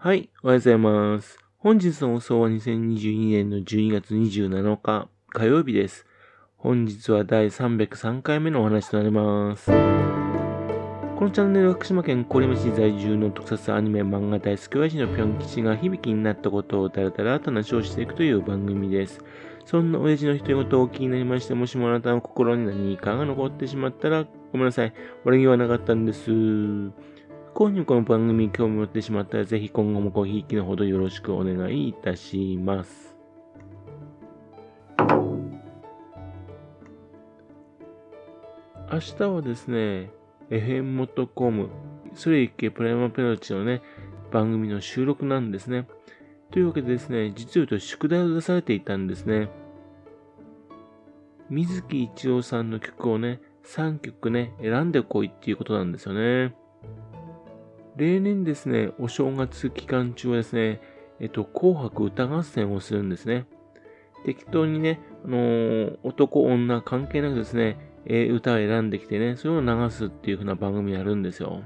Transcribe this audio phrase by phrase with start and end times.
[0.00, 1.40] はい、おはようございます。
[1.58, 6.06] 本日の放送は2022年の12月27日火曜日です。
[6.56, 9.66] 本日は第303回目のお話となります。
[9.66, 9.72] こ
[11.24, 19.18] のチャンネルは福島県郡山市在住の特撮アニメ漫画大好き親父のぴょん吉が響きになったことをだらだらと話をしていくという番組です。
[19.64, 24.94] そんな親父の独り言をお気になりまして、もしもあなたの心に何かが残ってしまったら、ごめんなさい。
[25.24, 26.30] 悪気はなかったんです。
[27.58, 33.16] 不幸にもこの番組に興味を持ってしまったら、ぜひ今後もごひいきのほどよろしくお願いいたします。
[38.92, 40.08] 明日はですね、
[40.50, 41.68] FM.com、
[42.14, 43.82] それいけプライマペロチのね、
[44.30, 45.88] 番組の収録なんですね。
[46.52, 49.48] というわけでですね、実を言うと宿題を出されていたんですね。
[51.50, 56.54] 水木一郎さんの曲をね、3曲ね、選んでこいっていうことなんですよね。
[57.98, 60.80] 例年ですね、お正月期間中はですね、
[61.18, 63.46] えっと、紅白歌合戦をするんですね。
[64.24, 71.64] 適当にね、あのー男、女関係なくですね、え歌を選んできてね、それを流すっていう風な番組やるんですよ。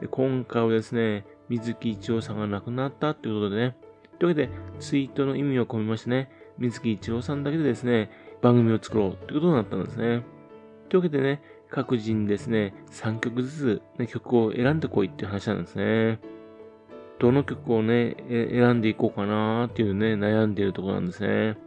[0.00, 3.76] で今回はですね、水木一郎さんが亡くなったっていうことでね、
[4.18, 4.50] というわけで、
[4.80, 10.22] ツイートの意味を込めましてね、水木一郎さんだけでですね、番組を作ろうってことになったんですね。
[10.88, 11.42] というわけでね、
[11.74, 16.20] 各自にですね、3曲ずつ、ね、曲を選んでこいっていう話なんですね。
[17.18, 21.58] どの曲をね、選んでいこうかなーっていうね、悩んでいるところなんですね。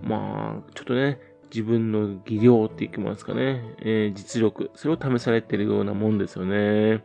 [0.00, 1.18] まあ、ちょっとね、
[1.50, 7.02] 自分の技量っていきますかね、えー実力、それを試されてるようなもんですよね。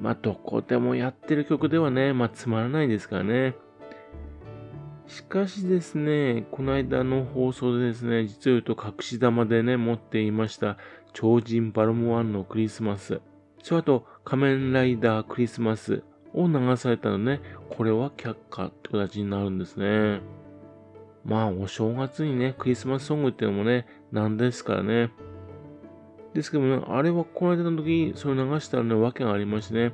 [0.00, 3.56] まあ、どこでもやってる曲ではね、まあ、つまらないですからね。
[5.06, 10.78] しかしですね、この間の放送でですね、実を言うと隠し玉でね、持っていました、
[11.12, 13.20] 超人バルモワンのクリスマス。
[13.62, 16.02] それあと、仮面ライダークリスマス
[16.32, 20.20] を流されたのね、これは却下って形になるんですね。
[21.24, 25.10] まあ、お正月にね、クリスマスソングっていうのもね、なんですからね。
[26.34, 29.92] ですけどね、あれはこの間の時、それ流したらね、わけがありましてね、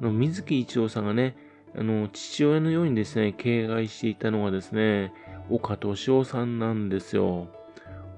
[0.00, 1.36] あの、水木一郎さんがね、
[1.76, 5.12] あの、父親のようにですね、敬愛していたのがですね、
[5.48, 7.48] 岡敏夫さんなんですよ。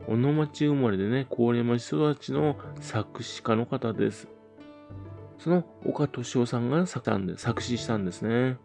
[0.07, 4.29] 小野町生まれでね、郡山市育ちの作詞家の方です。
[5.39, 8.59] その岡敏夫さんが作ったんで作詞したんですね。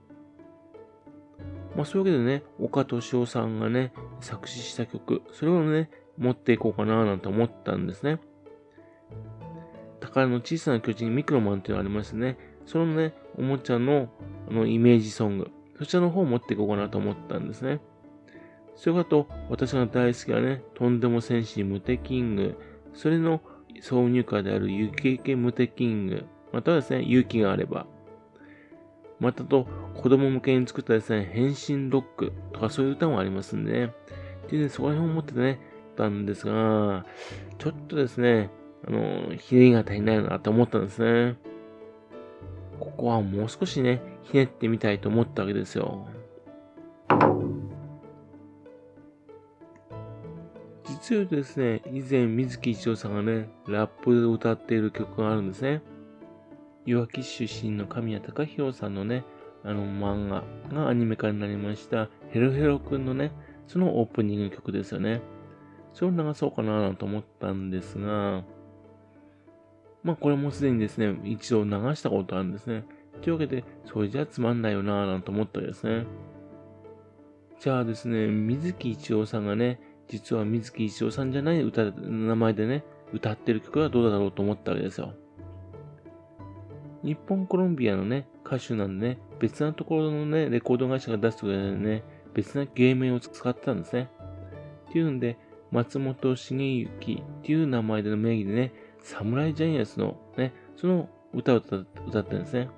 [1.76, 8.20] まあそういうわけでね、岡敏夫さんがね、作詞した曲、それをね、持っていこうかななんて思ったんですね。
[10.00, 14.10] 宝の小さな巨人ミクロマンっていうのがありましてね、そのね、おもちゃの
[14.52, 17.80] のイメージソング、そちらの方を持っていこうかなと思ったんですね。
[18.76, 22.60] それかと、私が大好きなね、とんでも戦士ムテキング、
[22.94, 23.42] それの
[23.82, 27.88] 挿入歌であるゆけけムテキング、またはですね、勇気があれば、
[29.20, 33.94] またと、子供向けに作ったですね、変身ロックとかそういう歌もありますんでね。
[34.50, 35.60] でね、そこら辺を持ってね、
[35.98, 37.06] たんですが、
[37.58, 38.52] ちょっとですね、
[38.88, 41.36] あの、ひねりが足りないなと思ったんですね。
[42.80, 44.02] ここはもう少しね、
[44.32, 46.06] ひねってみたいと思ったわけですよ。
[50.86, 55.82] 実を言うとですね、以前水木一郎さんがね、ラップで歌っている曲があるんですね。
[56.86, 59.24] いわき出身の神谷隆弘さんのね、
[59.64, 63.32] あの漫画がアニメ化になりました、ヘロヘロくんのね、
[63.68, 65.22] そのオープニング曲ですよね。
[65.94, 68.44] それを流そうかなと思ったんですが、
[70.04, 72.86] まあこれもすでにですね、一度流したことあるんですね。
[73.22, 76.06] というわけで、それじゃつまんないよなぁなんて思ったわけですね。
[77.60, 82.84] じゃあですね、水木一郎さんがね、実は水木一郎さんじゃない歌、名前でね、
[83.14, 85.14] 歌ってる曲はどうだろうと思ったわけですよ。
[87.04, 92.04] 日本コロンビアのね、歌手なんでね、別なところのね、レコード会社が出すときでね、
[92.34, 94.10] 別な芸名を使ってたんですね。
[94.90, 95.38] っていうんで、
[95.72, 102.70] 松本茂之っていう名前での名義でね、サムライジャイアンツのね、その歌を歌歌ってるんですね。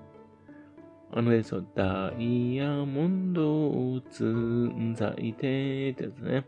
[1.11, 6.45] あのですよ、ダイヤモンドを積んざいてってやつね。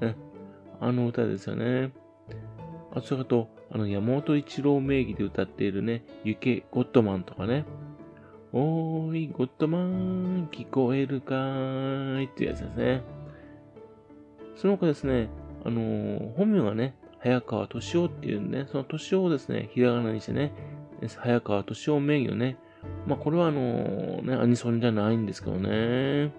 [0.00, 0.16] ね
[0.80, 1.92] あの歌ですよね。
[2.92, 7.64] あと、それと、あの、山本一郎名義で歌っているね、ゆけゴッドマンとかね。
[8.52, 13.02] おーい、ゴッドマン、聞こえるかーいっていうやつですね。
[14.56, 15.28] その他ですね、
[15.64, 20.52] あのー本名がね、早川敏夫っていうんでね、その敏夫をですね、ひらがなにしてね、
[21.16, 22.58] 早川敏夫名義をね、
[23.06, 26.32] まあこれはあのね、アニソンじゃないんですけどね。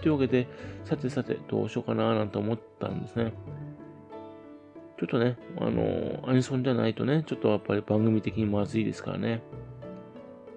[0.00, 0.46] というわけで、
[0.84, 3.32] さてさて、どうしようかななんて思ったんですね。
[4.98, 9.42] ちょっとね、あのアニソンじゃないとね、ちょっとやっぱり番組的にまずいですからね。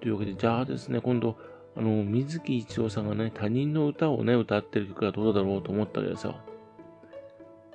[0.00, 1.36] というわけで、じゃあですね、今度、
[1.76, 6.36] あの、水木一郎さんがね、他人の歌をね、歌ってる曲はどうだろうと思ったわけですよ。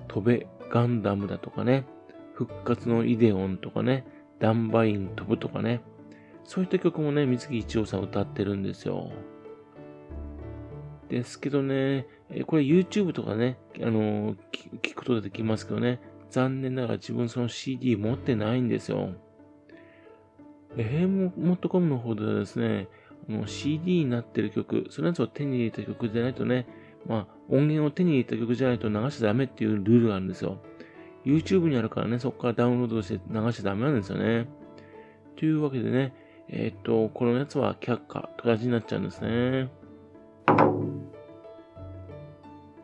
[0.08, 1.86] 飛べ、ガンダムだとかね、
[2.34, 4.06] 復活のイデオンとかね、
[4.40, 5.82] ダンバイン飛ぶとかね、
[6.46, 9.12] そういった曲もね、水木一郎さん歌ってるんですよ。
[11.10, 12.08] ですけどね、
[12.48, 14.36] これ YouTube とかね、あの
[14.82, 16.00] 聞くことできますけどね、
[16.30, 19.10] 残念ながら自分その CD 持ってないんですよ。
[20.78, 22.88] FM.com の方ではですね、
[23.48, 26.68] CD になってる曲、そのやつを手に入れた曲じゃないとね、
[27.08, 30.60] まあ音源を手に入れた曲じゃないと流しちゃダメっていうルールがあるんですよ。
[31.26, 34.48] YouTube にあるからね、そこからダウンロードして流しちゃダメなんですよね。
[35.38, 36.14] というわけでね、
[36.50, 39.70] えっ、と、このやつは却下と感じになっちゃうんですね。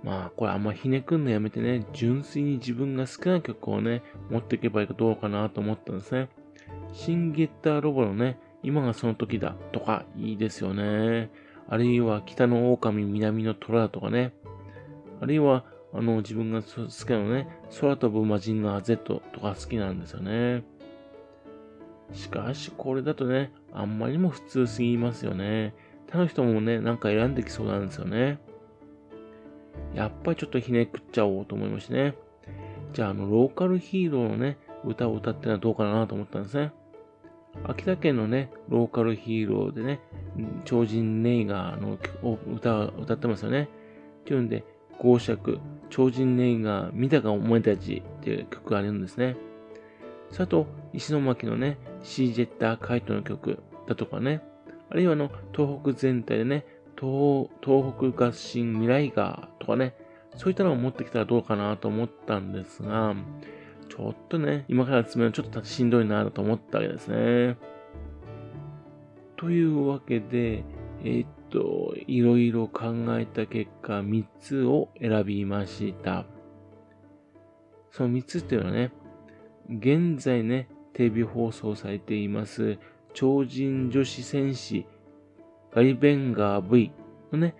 [0.04, 6.30] まあ、これあんまひねくんのやめてね、純粋に自分が好きな曲をね、持っていけばいいかどうかなと思ったんですね。
[6.92, 11.30] シンゲッターロボのね、今がその時だとかいいですよね。
[11.70, 14.34] あるいは北の狼、南の虎だとかね。
[15.22, 17.48] あるいは、あの、自分が好きなのね、
[17.80, 20.64] 空飛ぶ魔人の Z とか好きなんですよね。
[22.14, 25.74] しかし、これだとね、あんまりにも普通すぎますよね。
[26.12, 28.40] 他の人もね、なんか選んできそうなんですよね。
[29.94, 32.16] やっぱりちょっとひねくっちゃおうと思いましてね。
[32.94, 36.74] じゃあ、あの、ローカルヒーローのね、歌を歌ってのはどうかなと思ったんですね。
[37.64, 40.00] 秋田県のね、ローカルヒーローでね、
[40.66, 41.98] 超人ネイガーの
[42.54, 43.70] 歌を歌ってますよね。
[44.22, 44.64] っていうんで、
[44.98, 45.60] 公爵、
[45.90, 49.36] 超人ネイガー、見たかお前たちっていう曲があるんですね。
[50.32, 54.42] そと、石巻のね、シージェッターカイトの曲だとかね、
[54.90, 56.66] あるいはあの、東北全体でね、
[57.00, 59.96] 東東北合心未来ガーとかね、
[60.36, 63.16] そういったのを持ってきたらどうかなと思ったんですが、
[63.90, 67.58] ちょっとね、今から詰めるのちょっとしんどいなと思ったわけですね。
[69.36, 70.64] というわけで、
[71.04, 76.26] えー、っと、いろいろ考えた結果、3つを選びました。
[77.92, 78.92] その3つっていうのはね、
[79.72, 82.78] 現在ね、テレビ放送されています、
[83.14, 84.86] 超人女子戦士、
[85.74, 86.92] ガリベンガー V
[87.32, 87.56] のね、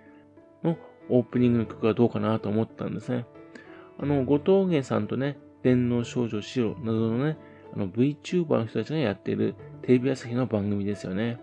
[0.64, 0.78] の
[1.10, 3.26] オープニングの曲はどうかなと思ったんですね。
[3.98, 7.38] あの、後藤芸さんとね、電脳少女シロなどのね、
[7.74, 11.40] あの VTuber の人たちがやっているテレビ朝日の番組ですよね。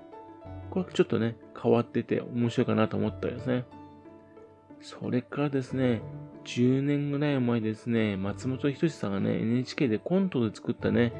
[0.71, 3.64] これちょっとね、変わってて面白いかなと思ったんですね。
[4.81, 6.03] それからですね、
[6.45, 11.13] 10年ぐらい前ですね、松本人志さんがね、NHK でコントで作ったね、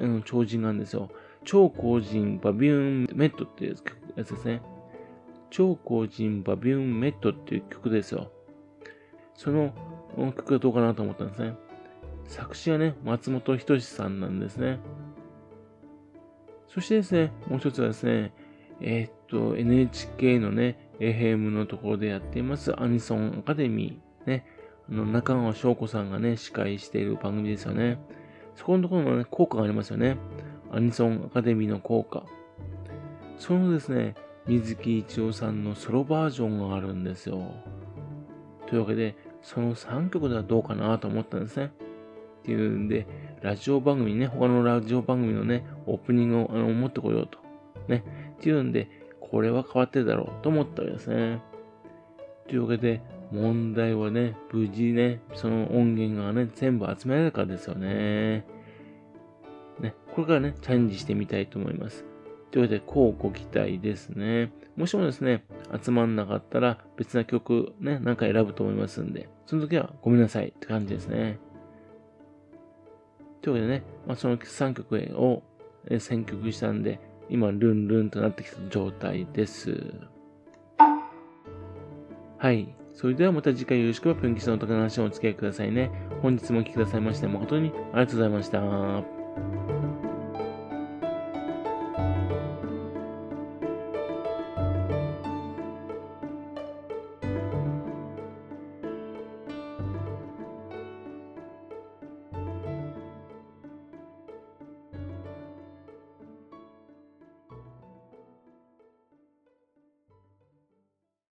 [0.00, 1.10] あの超人があるんですよ。
[1.44, 3.76] 超高人バビューンメットっていう
[4.16, 4.62] やつですね。
[5.50, 8.30] 超高人バビューンメットっていう曲ですよ。
[9.34, 9.72] その
[10.16, 11.54] 曲がどうかなと思ったんですね。
[12.26, 14.78] 作詞はね、松本人志さんなんですね。
[16.68, 18.32] そしてですね、もう一つはですね、
[18.80, 24.46] えー、っと、NHK のね、FM のところでやっていますアニソンアカデミー、ね、
[24.88, 27.98] あの、中川翔子さんがね、司会している番組ですよね。
[28.54, 30.16] そこのところのね、効果がありますよね。
[30.70, 32.22] アニソンアカデミーの効果。
[33.36, 34.14] そのですね、
[34.46, 37.52] 水木一郎さんのソロバージョンがあるんですよ。
[38.68, 41.72] というわけで、その3曲ではどうかなと思ったんですね。
[42.42, 43.06] っていうんで、
[43.40, 47.38] ラジオ番組ね、他のラジオ番組のね、オープニングをあの持ってこようと。
[47.88, 48.04] ね。
[48.38, 48.88] っていうんで、
[49.32, 51.40] これは変わってるだろうと思ったわけですね。
[52.46, 53.00] というわけで、
[53.32, 58.44] 問題はね、無事ね、その音源がね、全部集められるかですよね。
[59.80, 62.04] ね、これからね、チャレンジしてみたいと思います。
[62.50, 64.52] というわけで、こうご期待ですね。
[64.76, 65.44] もしもですね、
[65.82, 71.38] 集まんなかったら別な曲ね、なんか選ぶと思いますんで、その時はごめんなさいって感じですね。
[73.40, 75.42] というわけでね、まあ、その3曲を
[75.98, 79.92] 選曲したんで、今、ルンルンとなってきた状態です。
[82.38, 82.74] はい。
[82.92, 85.90] それではまた次回よろしくは、ぴょんのおとの話をお付き合いくださいね。
[86.20, 89.21] 本日もお聴きくださいまして誠にありがとうございました。